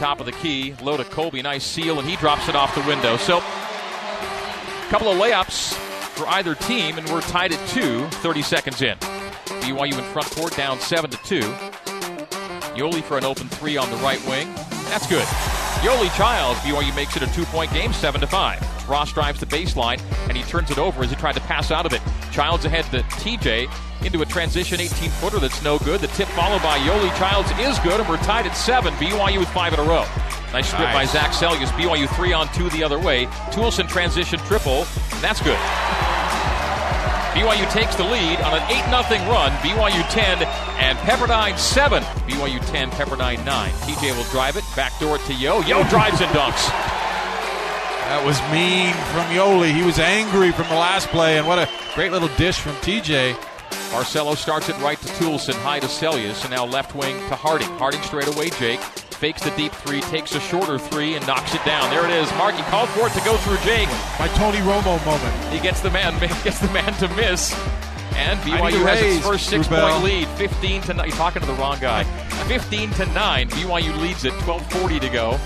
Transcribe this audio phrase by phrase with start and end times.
[0.00, 0.74] top of the key.
[0.82, 3.18] Low to Kolby, nice seal, and he drops it off the window.
[3.18, 5.74] So, a couple of layups
[6.16, 8.96] for either team, and we're tied at two, 30 seconds in.
[9.60, 11.40] BYU in front court, down 7 to 2.
[11.40, 14.50] Yoli for an open three on the right wing.
[14.88, 15.26] That's good.
[15.84, 18.79] Yoli Childs, BYU makes it a two point game, 7 to 5.
[18.90, 21.86] Ross drives the baseline, and he turns it over as he tried to pass out
[21.86, 22.02] of it.
[22.32, 23.70] Childs ahead to TJ
[24.04, 26.00] into a transition 18 footer that's no good.
[26.00, 28.92] The tip followed by Yoli Childs is good, and we're tied at 7.
[28.94, 30.04] BYU with five in a row.
[30.52, 30.94] Nice strip nice.
[30.94, 31.70] by Zach Seljaas.
[31.78, 33.26] BYU three on two the other way.
[33.52, 34.84] Toolson transition triple.
[35.20, 35.58] That's good.
[37.30, 39.52] BYU takes the lead on an 8 0 run.
[39.58, 40.42] BYU 10
[40.80, 42.02] and Pepperdine 7.
[42.02, 43.70] BYU 10, Pepperdine 9.
[43.70, 45.60] TJ will drive it, backdoor to Yo.
[45.60, 46.89] Yo drives and dunks.
[48.10, 49.72] That was mean from Yoli.
[49.72, 53.34] He was angry from the last play, and what a great little dish from TJ.
[53.92, 57.68] Barcelo starts it right to Toolson, high to Seljaas, and now left wing to Harding.
[57.78, 61.64] Harding straight away, Jake fakes the deep three, takes a shorter three, and knocks it
[61.64, 61.88] down.
[61.90, 62.28] There it is.
[62.32, 63.88] Markey called for it to go through Jake.
[64.18, 65.54] My Tony Romo moment.
[65.54, 67.54] He gets the man, gets the man to miss.
[68.16, 71.06] And BYU has its first six-point lead, 15 to 9.
[71.06, 72.02] You're talking to the wrong guy.
[72.48, 73.50] 15 to 9.
[73.50, 75.38] BYU leads it, 12:40 to go.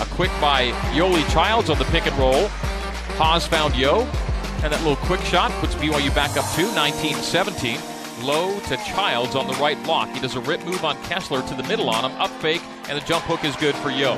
[0.00, 2.48] A quick by Yoli Childs on the pick and roll.
[3.18, 4.00] Haws found Yo,
[4.62, 8.24] and that little quick shot puts BYU back up to 19-17.
[8.24, 10.08] Low to Childs on the right block.
[10.10, 13.00] He does a rip move on Kessler to the middle on him, up fake, and
[13.00, 14.16] the jump hook is good for Yo.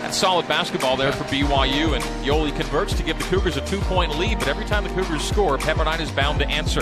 [0.00, 3.80] That's solid basketball there for BYU, and Yoli converts to give the Cougars a two
[3.80, 6.80] point lead, but every time the Cougars score, Pepperdine is bound to answer.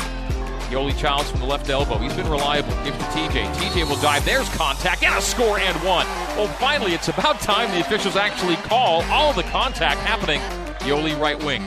[0.71, 1.97] Yoli Childs from the left elbow.
[1.97, 2.71] He's been reliable.
[2.85, 3.53] Gives to TJ.
[3.55, 4.25] TJ will dive.
[4.25, 6.07] There's contact and a score and one.
[6.39, 10.41] Well, finally, it's about time the officials actually call all the contact happening.
[10.89, 11.65] Yoli right wing.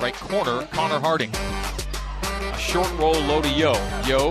[0.00, 1.30] Right corner, Connor Harding.
[1.34, 3.74] A short roll low to Yo.
[4.06, 4.28] Yo,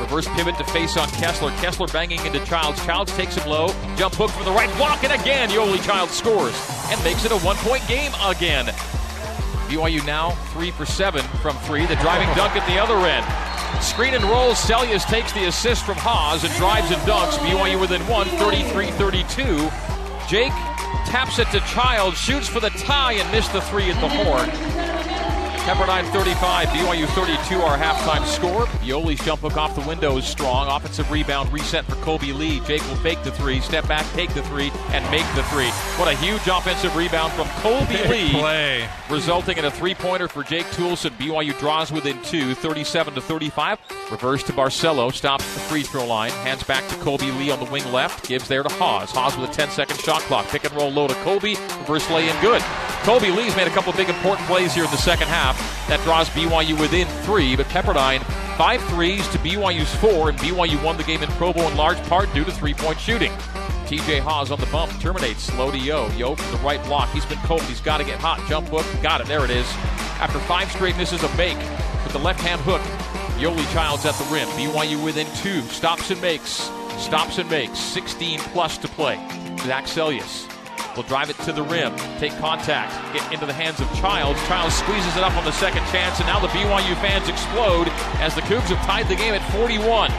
[0.00, 1.52] reverse pivot to face on Kessler.
[1.52, 2.84] Kessler banging into Childs.
[2.84, 3.68] Childs takes him low.
[3.96, 6.56] Jump hook for the right block, and again, Yoli Childs scores
[6.90, 8.66] and makes it a one point game again.
[9.68, 11.86] BYU now three for seven from three.
[11.86, 13.45] The driving dunk at the other end.
[13.80, 14.52] Screen and roll.
[14.52, 17.36] Seljaas takes the assist from Haws and drives and dunks.
[17.38, 19.70] BYU within one, 33 32.
[20.28, 20.52] Jake
[21.06, 24.85] taps it to Child, shoots for the tie and missed the three at the horn.
[25.66, 28.66] Pepperdine 35, BYU 32, our halftime score.
[28.84, 30.68] Yoli's jump hook off the window is strong.
[30.68, 32.60] Offensive rebound reset for Kolby Lee.
[32.60, 35.66] Jake will fake the three, step back, take the three, and make the three.
[35.98, 38.30] What a huge offensive rebound from Kolby Lee.
[38.30, 38.88] Play.
[39.10, 41.10] Resulting in a three pointer for Jake Toolson.
[41.18, 43.80] BYU draws within two, 37 to 35.
[44.12, 47.58] Reverse to Barcelo, stops at the free throw line, hands back to Kolby Lee on
[47.58, 49.10] the wing left, gives there to Haws.
[49.10, 50.46] Haws with a 10 second shot clock.
[50.46, 51.56] Pick and roll low to Kolby.
[51.80, 52.62] Reverse lay in good.
[53.06, 55.56] Kolby Lee's made a couple big important plays here in the second half.
[55.86, 58.20] That draws BYU within three, but Pepperdine
[58.56, 62.34] five threes to BYU's four, and BYU won the game in Provo in large part
[62.34, 63.30] due to three point shooting.
[63.86, 66.08] TJ Haws on the bump, terminates slow to Yo.
[66.16, 67.08] Yo from the right block.
[67.10, 67.62] He's been cold.
[67.62, 68.44] He's got to get hot.
[68.48, 68.84] Jump hook.
[69.04, 69.28] Got it.
[69.28, 69.66] There it is.
[70.18, 71.58] After five straight misses a make
[72.02, 72.82] with the left hand hook,
[73.40, 74.48] Yoli Childs at the rim.
[74.48, 75.60] BYU within two.
[75.68, 76.68] Stops and makes.
[76.98, 77.78] Stops and makes.
[77.78, 79.14] 16 plus to play.
[79.58, 80.55] Zach Seljaas
[80.96, 84.40] will drive it to the rim, take contact, get into the hands of Childs.
[84.48, 88.34] Childs squeezes it up on the second chance, and now the BYU fans explode as
[88.34, 90.10] the Cougs have tied the game at 41.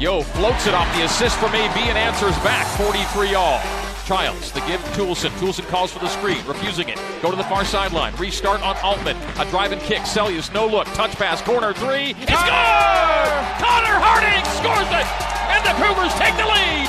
[0.00, 3.60] Yo floats it off the assist from AB and answers back 43 all.
[4.04, 5.30] Childs, the give Toolson.
[5.38, 6.98] Toolson calls for the screen, refusing it.
[7.22, 8.14] Go to the far sideline.
[8.16, 9.16] Restart on Altman.
[9.38, 10.00] A drive and kick.
[10.00, 10.86] Seljaas, no look.
[10.88, 11.40] Touch pass.
[11.40, 12.10] Corner three.
[12.18, 13.42] It's good!
[13.62, 15.06] Connor Harding scores it!
[15.54, 16.88] And the Cougars take the lead.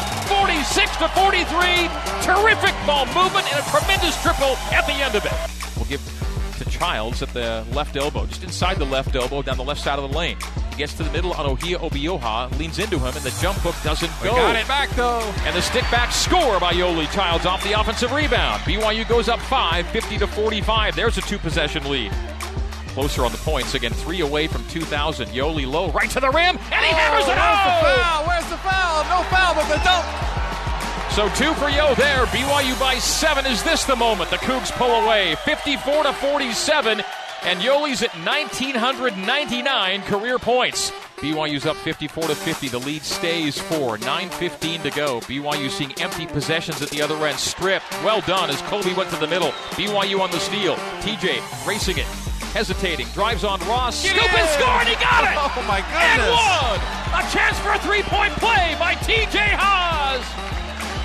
[0.64, 1.44] 46 to 43.
[2.24, 5.34] Terrific ball movement and a tremendous triple at the end of it.
[5.76, 6.02] We'll give
[6.58, 10.00] to Childs at the left elbow, just inside the left elbow, down the left side
[10.00, 10.38] of the lane.
[10.70, 13.76] He gets to the middle on Ohia Obioha, leans into him, and the jump hook
[13.84, 14.36] doesn't we go.
[14.36, 15.20] got it back though.
[15.44, 18.62] And the stick back score by Yoli Childs off the offensive rebound.
[18.62, 20.96] BYU goes up 5, 50 to 45.
[20.96, 22.14] There's a two possession lead.
[22.94, 25.28] Closer on the points again, three away from 2,000.
[25.30, 27.84] Yoli low, right to the rim, and he oh, hammers it Where's home.
[27.84, 28.28] the foul?
[28.28, 29.04] Where's the foul?
[29.12, 30.33] No foul, but the dunk.
[31.14, 32.26] So two for Yo there.
[32.26, 33.46] BYU by seven.
[33.46, 34.32] Is this the moment?
[34.32, 37.04] The Cougs pull away, 54 to 47,
[37.44, 40.92] and Yoli's at 1,999 career points.
[41.18, 42.68] BYU's up 54 to 50.
[42.68, 44.00] The lead stays four.
[44.00, 45.20] 9:15 to go.
[45.20, 47.38] BYU seeing empty possessions at the other end.
[47.38, 47.92] Stripped.
[48.04, 49.52] Well done as Kolby went to the middle.
[49.78, 50.78] BYU on the steal.
[51.02, 52.08] TJ racing it.
[52.54, 55.43] Hesitating, drives on Ross, scoop and score, and he got it!
[55.56, 56.26] Oh my goodness!
[56.26, 56.82] And one!
[57.14, 60.26] A chance for a three-point play by TJ Haws!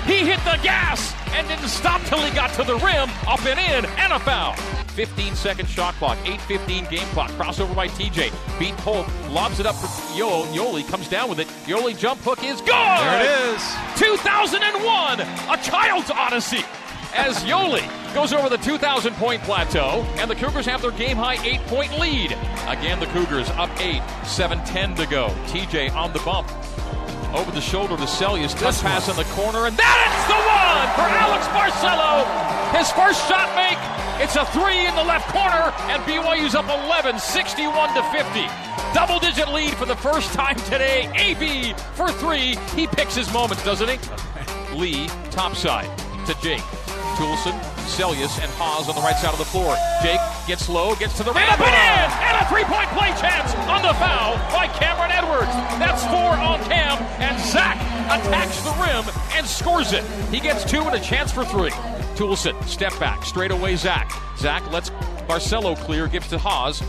[0.07, 3.59] He hit the gas and didn't stop till he got to the rim, up and
[3.59, 4.55] in, and a foul.
[4.93, 7.29] 15 second shot clock, 8.15 game clock.
[7.31, 8.33] Crossover by TJ.
[8.59, 10.43] Beat Polk, lobs it up for Yo.
[10.45, 11.47] Yoli comes down with it.
[11.65, 13.05] Yoli jump hook is gone!
[13.05, 13.75] There it is.
[13.99, 16.65] 2001, a child's odyssey.
[17.13, 21.43] As Yoeli goes over the 2,000 point plateau, and the Cougars have their game high
[21.45, 22.31] eight point lead.
[22.67, 25.29] Again, the Cougars up eight, 7 10 to go.
[25.47, 26.47] TJ on the bump,
[27.33, 30.87] over the shoulder to Seljaas, Touch pass in the corner, and that is the one
[30.97, 32.25] for Alex Barcelo.
[32.77, 33.77] His first shot make.
[34.21, 38.45] It's a three in the left corner, and BYU's up 11, 61 to 50.
[38.93, 41.09] Double digit lead for the first time today.
[41.15, 42.55] AB for three.
[42.75, 43.97] He picks his moments, doesn't he?
[44.75, 45.89] Lee, topside
[46.25, 46.61] to Jake.
[47.15, 47.53] Toolson,
[47.89, 49.75] Seljaas, and Haws on the right side of the floor.
[50.01, 51.65] Jake gets low, gets to the rim, and ah!
[51.65, 52.07] in!
[52.29, 55.51] And a three-point play chance on the foul by Cameron Edwards.
[55.81, 57.77] That's four on Cam, and Zach
[58.07, 59.03] attacks the rim
[59.33, 60.03] and scores it.
[60.31, 61.71] He gets two and a chance for three.
[62.15, 64.11] Toolson, step back, straight away Zach.
[64.37, 64.89] Zach lets
[65.27, 66.81] Barcelo clear, gives to Haws.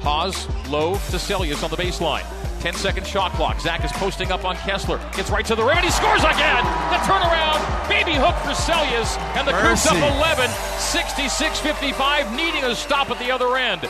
[0.00, 2.24] Haws low to Seljaas on the baseline.
[2.62, 3.60] 10 second shot clock.
[3.60, 4.98] Zach is posting up on Kessler.
[5.16, 6.62] Gets right to the rim and he scores again.
[6.94, 7.58] The turnaround.
[7.88, 10.48] Baby hook for Seljaas, And the Cougs up 11,
[10.78, 13.80] 66 55, needing a stop at the other end.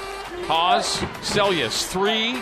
[0.48, 2.32] Haws, Seljaas, three.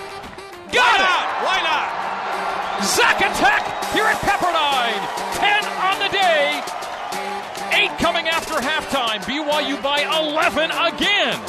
[0.70, 1.02] Got Why it!
[1.02, 1.26] not?
[1.42, 2.86] Why not?
[2.86, 5.02] Zach attack here at Pepperdine.
[5.34, 6.62] 10 on the day.
[7.90, 9.18] 8 coming after halftime.
[9.26, 11.42] BYU by 11 again.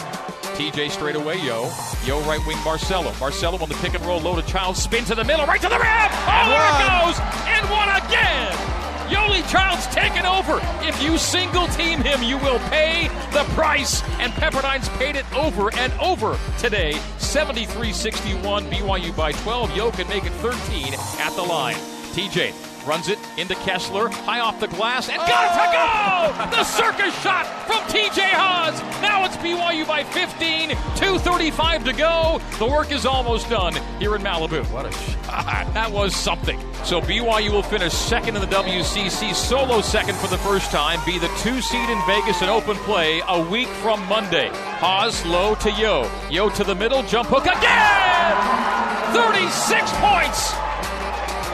[0.56, 1.72] TJ straight away, yo.
[2.06, 3.12] Yo, right wing Barcelo.
[3.14, 5.70] Barcelo on the pick and roll, low to Child, spin to the middle, right to
[5.70, 6.10] the rim.
[6.28, 8.72] Oh, there it goes, and one again.
[9.12, 10.60] Yoli Child's taken over.
[10.88, 14.02] If you single team him, you will pay the price.
[14.20, 16.94] And Pepperdine's paid it over and over today.
[17.18, 19.76] 73 61, BYU by 12.
[19.76, 21.76] Yo can make it 13 at the line.
[22.14, 25.82] TJ runs it into Kessler, high off the glass, and got it to go!
[25.82, 26.50] Oh!
[26.52, 28.80] The circus shot from TJ Haws.
[29.02, 32.42] Now it's BYU by 15, 2.35 to go.
[32.58, 34.64] The work is almost done here in Malibu.
[34.72, 35.74] What a shot.
[35.74, 36.60] That was something.
[36.84, 41.20] So BYU will finish second in the WCC, solo second for the first time, be
[41.20, 44.50] the two seed in Vegas in open play a week from Monday.
[44.54, 46.10] Haws low to Yo.
[46.30, 48.72] Yo to the middle, jump hook again!
[49.14, 50.61] 36 points!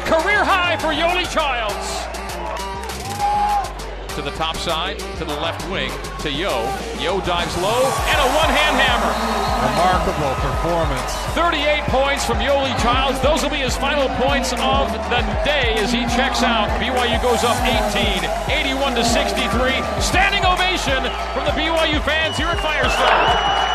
[0.07, 2.07] Career high for Yoeli Childs.
[4.15, 5.91] To the top side, to the left wing,
[6.23, 6.63] to Yo.
[6.95, 9.11] Yo dives low, and a one hand hammer.
[9.67, 11.11] Remarkable performance.
[11.35, 13.19] 38 points from Yoli Childs.
[13.19, 16.71] Those will be his final points of the day as he checks out.
[16.79, 19.43] BYU goes up 18, 81 to 63.
[19.99, 21.03] Standing ovation
[21.35, 23.66] from the BYU fans here at Firestone.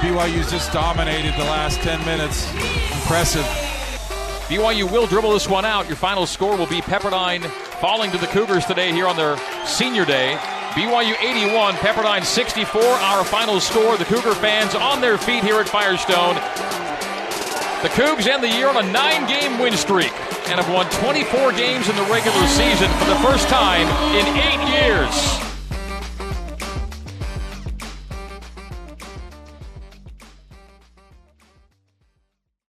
[0.00, 2.50] BYU's just dominated the last 10 minutes.
[3.02, 3.44] Impressive.
[4.48, 5.88] BYU will dribble this one out.
[5.88, 7.44] Your final score will be Pepperdine
[7.82, 9.36] falling to the Cougars today here on their
[9.66, 10.38] senior day.
[10.70, 12.80] BYU 81, Pepperdine 64.
[12.80, 13.98] Our final score.
[13.98, 16.36] The Cougar fans on their feet here at Firestone.
[17.82, 20.12] The Cougs end the year on a nine game win streak
[20.48, 23.86] and have won 24 games in the regular season for the first time
[24.16, 25.49] in eight years.